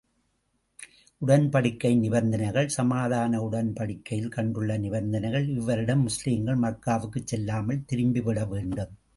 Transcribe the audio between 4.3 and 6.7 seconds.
கண்டுள்ள நிபந்தனைகள் இவ்வருடம் முஸ்லிம்கள்